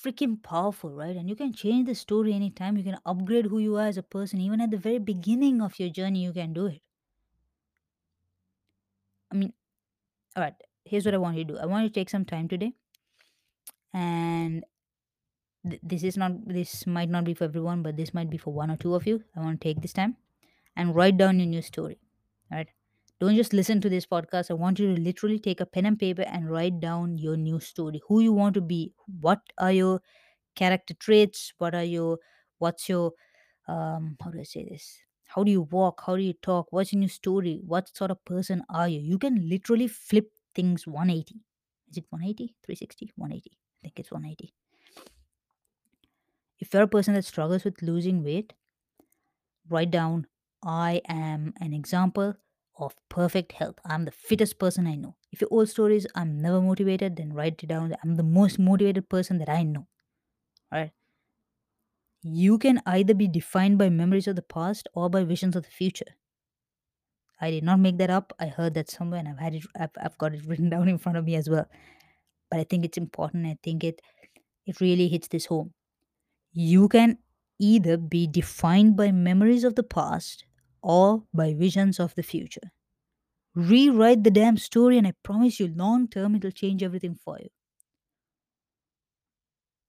freaking 0.00 0.42
powerful, 0.42 0.90
right? 0.90 1.16
And 1.16 1.28
you 1.28 1.36
can 1.36 1.52
change 1.52 1.86
the 1.86 1.94
story 1.94 2.32
anytime. 2.34 2.76
You 2.76 2.84
can 2.84 2.98
upgrade 3.04 3.46
who 3.46 3.58
you 3.58 3.76
are 3.76 3.86
as 3.86 3.96
a 3.96 4.02
person. 4.02 4.40
Even 4.40 4.60
at 4.60 4.70
the 4.70 4.78
very 4.78 4.98
beginning 4.98 5.60
of 5.62 5.78
your 5.80 5.90
journey, 5.90 6.22
you 6.24 6.32
can 6.32 6.52
do 6.52 6.66
it. 6.66 6.82
I 9.30 9.36
mean, 9.36 9.52
all 10.36 10.42
right, 10.44 10.54
here's 10.84 11.04
what 11.06 11.14
I 11.14 11.18
want 11.18 11.38
you 11.38 11.44
to 11.46 11.54
do 11.54 11.58
I 11.60 11.66
want 11.66 11.84
you 11.84 11.90
to 11.90 11.94
take 11.94 12.10
some 12.10 12.24
time 12.24 12.48
today 12.48 12.74
and 13.92 14.64
th- 15.68 15.80
this 15.82 16.02
is 16.02 16.16
not 16.16 16.32
this 16.46 16.86
might 16.86 17.08
not 17.10 17.24
be 17.24 17.34
for 17.34 17.44
everyone 17.44 17.82
but 17.82 17.96
this 17.96 18.14
might 18.14 18.30
be 18.30 18.38
for 18.38 18.52
one 18.52 18.70
or 18.70 18.76
two 18.76 18.94
of 18.94 19.06
you 19.06 19.22
i 19.34 19.40
want 19.40 19.60
to 19.60 19.68
take 19.68 19.80
this 19.82 19.92
time 19.92 20.16
and 20.76 20.94
write 20.94 21.16
down 21.18 21.38
your 21.40 21.48
new 21.48 21.62
story 21.62 21.98
right 22.50 22.68
don't 23.20 23.36
just 23.36 23.52
listen 23.52 23.80
to 23.80 23.88
this 23.88 24.06
podcast. 24.06 24.50
I 24.50 24.54
want 24.54 24.78
you 24.78 24.94
to 24.94 25.00
literally 25.00 25.38
take 25.38 25.60
a 25.60 25.66
pen 25.66 25.86
and 25.86 25.98
paper 25.98 26.22
and 26.22 26.50
write 26.50 26.80
down 26.80 27.18
your 27.18 27.36
new 27.36 27.60
story. 27.60 28.00
Who 28.08 28.20
you 28.20 28.32
want 28.32 28.54
to 28.54 28.60
be. 28.60 28.92
What 29.20 29.40
are 29.58 29.72
your 29.72 30.02
character 30.54 30.94
traits? 30.94 31.52
What 31.58 31.74
are 31.74 31.84
your 31.84 32.18
what's 32.58 32.88
your 32.88 33.12
um 33.68 34.16
how 34.22 34.30
do 34.30 34.40
i 34.40 34.44
say 34.44 34.66
this? 34.68 34.98
How 35.26 35.44
do 35.44 35.50
you 35.50 35.62
walk? 35.62 36.02
How 36.06 36.16
do 36.16 36.22
you 36.22 36.34
talk? 36.34 36.68
What's 36.72 36.92
your 36.92 37.00
new 37.00 37.08
story? 37.08 37.60
What 37.64 37.94
sort 37.96 38.10
of 38.10 38.24
person 38.24 38.62
are 38.70 38.88
you? 38.88 39.00
You 39.00 39.18
can 39.18 39.48
literally 39.48 39.88
flip 39.88 40.30
things 40.54 40.86
180 40.86 41.44
is 41.90 41.98
it 41.98 42.06
180 42.10 42.56
360 42.64 43.12
180 43.16 43.50
i 43.52 43.78
think 43.82 44.00
it's 44.00 44.10
180 44.10 44.54
if 46.58 46.72
you're 46.72 46.82
a 46.82 46.88
person 46.88 47.14
that 47.14 47.24
struggles 47.24 47.64
with 47.64 47.82
losing 47.82 48.24
weight, 48.24 48.54
write 49.68 49.90
down 49.90 50.26
I 50.64 51.02
am 51.08 51.52
an 51.60 51.72
example 51.72 52.34
of 52.78 52.94
perfect 53.08 53.52
health. 53.52 53.76
I'm 53.84 54.04
the 54.04 54.10
fittest 54.12 54.58
person 54.58 54.86
I 54.86 54.94
know. 54.96 55.16
If 55.32 55.40
your 55.40 55.48
old 55.52 55.68
story 55.68 55.96
is 55.96 56.08
I'm 56.14 56.40
never 56.40 56.60
motivated, 56.60 57.16
then 57.16 57.32
write 57.32 57.62
it 57.62 57.66
down. 57.68 57.94
I'm 58.02 58.16
the 58.16 58.22
most 58.22 58.58
motivated 58.58 59.08
person 59.08 59.38
that 59.38 59.48
I 59.48 59.62
know. 59.62 59.86
Alright. 60.72 60.92
You 62.28 62.58
can 62.58 62.82
either 62.84 63.14
be 63.14 63.26
defined 63.26 63.78
by 63.78 63.88
memories 63.88 64.26
of 64.28 64.36
the 64.36 64.42
past 64.42 64.86
or 64.92 65.08
by 65.08 65.24
visions 65.24 65.56
of 65.56 65.62
the 65.62 65.70
future. 65.70 66.14
I 67.40 67.50
did 67.50 67.64
not 67.64 67.80
make 67.80 67.98
that 67.98 68.10
up. 68.10 68.32
I 68.38 68.46
heard 68.48 68.74
that 68.74 68.90
somewhere 68.90 69.20
and 69.20 69.28
I've 69.28 69.38
had 69.38 69.54
it 69.54 69.64
I've, 69.78 69.90
I've 70.00 70.18
got 70.18 70.34
it 70.34 70.44
written 70.46 70.70
down 70.70 70.88
in 70.88 70.98
front 70.98 71.18
of 71.18 71.24
me 71.24 71.34
as 71.36 71.48
well. 71.48 71.66
But 72.50 72.60
I 72.60 72.64
think 72.64 72.84
it's 72.84 72.98
important. 72.98 73.46
I 73.46 73.58
think 73.62 73.84
it 73.84 74.00
it 74.66 74.80
really 74.80 75.08
hits 75.08 75.28
this 75.28 75.46
home. 75.46 75.74
You 76.52 76.88
can 76.88 77.18
either 77.60 77.98
be 77.98 78.28
defined 78.28 78.96
by 78.96 79.12
memories 79.12 79.64
of 79.64 79.76
the 79.76 79.84
past 79.84 80.45
or 80.86 81.24
by 81.34 81.52
visions 81.52 81.98
of 81.98 82.14
the 82.14 82.22
future. 82.22 82.70
Rewrite 83.56 84.22
the 84.22 84.30
damn 84.30 84.56
story, 84.56 84.96
and 84.98 85.06
I 85.06 85.14
promise 85.24 85.58
you, 85.58 85.66
long 85.66 86.06
term, 86.06 86.36
it'll 86.36 86.52
change 86.52 86.84
everything 86.84 87.16
for 87.16 87.38
you. 87.40 87.48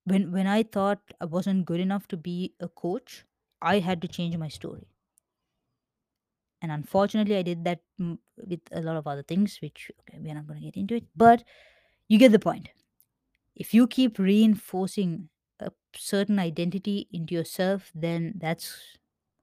When, 0.06 0.32
when 0.32 0.48
I 0.48 0.64
thought 0.64 1.00
I 1.22 1.26
wasn't 1.26 1.66
good 1.66 1.80
enough 1.80 2.08
to 2.08 2.18
be 2.18 2.56
a 2.60 2.68
coach, 2.68 3.26
I 3.62 3.78
had 3.78 4.02
to 4.02 4.08
change 4.08 4.36
my 4.38 4.48
story. 4.48 4.88
And 6.64 6.72
unfortunately, 6.72 7.38
I 7.38 7.44
did 7.44 7.64
that 7.66 7.82
with 8.00 8.62
a 8.72 8.82
lot 8.82 8.98
of 8.98 9.06
other 9.06 9.22
things, 9.22 9.60
which 9.62 9.92
okay, 10.02 10.18
we're 10.20 10.34
not 10.34 10.48
going 10.48 10.60
to 10.60 10.66
get 10.66 10.78
into 10.78 10.96
it. 10.96 11.04
But 11.16 11.44
you 12.08 12.18
get 12.18 12.32
the 12.32 12.40
point. 12.40 12.70
If 13.56 13.76
you 13.76 13.86
keep 13.86 14.18
reinforcing 14.18 15.30
a 15.60 15.72
certain 15.96 16.40
identity 16.40 17.08
into 17.12 17.36
yourself, 17.36 17.92
then 17.94 18.34
that's 18.38 18.76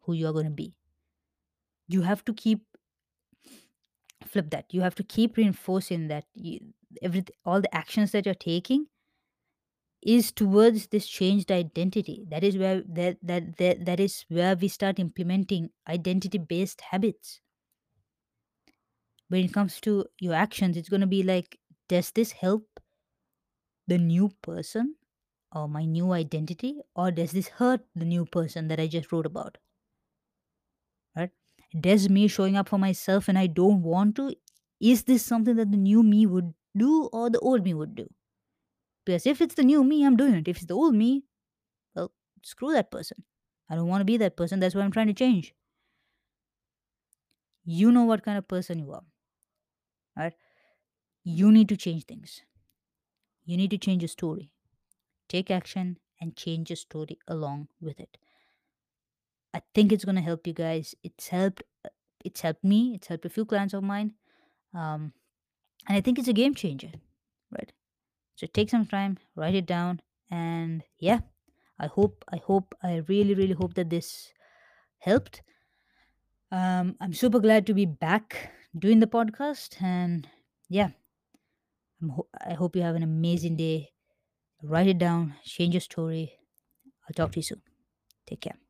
who 0.00 0.14
you're 0.14 0.32
going 0.32 0.46
to 0.46 0.50
be. 0.50 0.74
You 1.88 2.02
have 2.02 2.24
to 2.26 2.34
keep 2.34 2.66
flip 4.24 4.50
that. 4.50 4.72
You 4.72 4.80
have 4.82 4.94
to 4.96 5.04
keep 5.04 5.36
reinforcing 5.36 6.08
that 6.08 6.26
you, 6.34 6.74
every 7.02 7.24
all 7.44 7.60
the 7.60 7.74
actions 7.74 8.12
that 8.12 8.26
you're 8.26 8.34
taking 8.34 8.86
is 10.02 10.30
towards 10.30 10.88
this 10.88 11.08
changed 11.08 11.50
identity. 11.50 12.24
That 12.28 12.44
is 12.44 12.56
where 12.56 12.82
that 12.82 13.18
that 13.22 13.56
that, 13.56 13.84
that 13.86 14.00
is 14.00 14.24
where 14.28 14.54
we 14.56 14.68
start 14.68 14.98
implementing 14.98 15.70
identity 15.88 16.38
based 16.38 16.80
habits. 16.80 17.40
When 19.28 19.44
it 19.44 19.52
comes 19.52 19.82
to 19.82 20.06
your 20.18 20.32
actions, 20.32 20.78
it's 20.78 20.88
going 20.88 21.02
to 21.02 21.06
be 21.06 21.22
like, 21.22 21.60
does 21.88 22.10
this 22.12 22.32
help 22.32 22.80
the 23.86 23.96
new 23.96 24.28
person 24.42 24.96
or 25.52 25.68
my 25.68 25.84
new 25.86 26.12
identity 26.12 26.80
or 26.96 27.10
does 27.10 27.32
this 27.32 27.48
hurt 27.48 27.86
the 27.94 28.04
new 28.04 28.26
person 28.26 28.68
that 28.68 28.80
i 28.80 28.86
just 28.86 29.12
wrote 29.12 29.26
about 29.26 29.58
right 31.16 31.30
does 31.78 32.08
me 32.08 32.28
showing 32.28 32.56
up 32.56 32.68
for 32.68 32.78
myself 32.78 33.28
and 33.28 33.38
i 33.38 33.46
don't 33.46 33.82
want 33.82 34.16
to. 34.16 34.34
Is 34.80 35.04
this 35.04 35.24
something 35.24 35.56
that 35.56 35.70
the 35.70 35.76
new 35.76 36.02
me 36.02 36.26
would 36.26 36.54
do 36.76 37.06
or 37.12 37.30
the 37.30 37.38
old 37.40 37.64
me 37.64 37.74
would 37.74 37.94
do? 37.94 38.08
Because 39.04 39.26
if 39.26 39.40
it's 39.40 39.54
the 39.54 39.64
new 39.64 39.84
me 39.84 40.04
i'm 40.04 40.16
doing 40.16 40.34
it. 40.34 40.48
If 40.48 40.58
it's 40.58 40.66
the 40.66 40.74
old 40.74 40.94
me 40.94 41.24
well 41.96 42.12
screw 42.42 42.72
that 42.72 42.90
person. 42.90 43.24
I 43.70 43.76
don't 43.76 43.88
want 43.88 44.02
to 44.02 44.06
be 44.06 44.18
that 44.18 44.36
person. 44.36 44.60
That's 44.60 44.74
what 44.74 44.84
i'm 44.84 44.92
trying 44.92 45.08
to 45.08 45.14
change. 45.14 45.54
You 47.66 47.92
know 47.92 48.04
what 48.04 48.22
kind 48.22 48.38
of 48.38 48.48
person 48.48 48.78
you 48.78 48.92
are 48.92 49.04
right? 50.16 50.34
You 51.24 51.52
need 51.52 51.68
to 51.70 51.76
change 51.76 52.04
things. 52.06 52.42
You 53.46 53.56
need 53.56 53.70
to 53.70 53.78
change 53.78 54.02
your 54.02 54.08
story. 54.08 54.52
Take 55.28 55.50
action 55.50 55.98
and 56.20 56.36
change 56.36 56.70
your 56.70 56.76
story 56.76 57.18
along 57.28 57.68
with 57.80 58.00
it 58.00 58.18
i 59.54 59.62
think 59.74 59.92
it's 59.92 60.04
to 60.04 60.20
help 60.20 60.46
you 60.46 60.52
guys. 60.52 60.94
It's 61.02 61.28
helped 61.28 61.62
it's 62.24 62.40
helped 62.42 62.64
me 62.64 62.94
it's 62.96 63.08
helped 63.08 63.26
a 63.26 63.30
few 63.30 63.44
clients 63.44 63.74
of 63.74 63.82
mine 63.82 64.14
um, 64.74 65.12
and 65.88 65.96
i 65.98 66.00
think 66.00 66.18
it's 66.18 66.28
a 66.28 66.32
game 66.32 66.54
changer 66.54 66.92
right? 67.52 67.72
So 68.36 68.46
take 68.46 68.70
some 68.70 68.86
time 68.86 69.18
write 69.36 69.54
it 69.54 69.66
down 69.66 70.02
and 70.30 70.82
yeah 70.98 71.20
i 71.78 71.86
hope 71.86 72.24
i 72.32 72.38
hope 72.38 72.74
i 72.82 73.02
really 73.08 73.34
really 73.34 73.54
hope 73.54 73.74
that 73.74 73.90
this 73.90 74.32
helped. 74.98 75.42
Um, 76.50 76.96
i'm 77.00 77.12
super 77.12 77.40
glad 77.40 77.66
to 77.66 77.74
be 77.74 77.86
back 77.86 78.52
doing 78.78 79.00
the 79.00 79.06
podcast 79.06 79.82
and 79.82 80.28
yeah 80.68 80.90
ho- 82.16 82.28
i 82.50 82.54
hope 82.54 82.76
you 82.76 82.82
have 82.82 82.94
an 82.96 83.02
amazing 83.02 83.56
day. 83.56 83.90
Write 84.62 84.88
it 84.88 84.98
down 84.98 85.34
change 85.44 85.74
your 85.74 85.80
story. 85.82 86.38
I'll 87.06 87.14
talk 87.14 87.32
to 87.32 87.38
you 87.40 87.42
soon. 87.42 87.62
Take 88.26 88.42
care 88.42 88.63